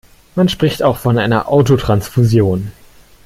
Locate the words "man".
0.33-0.49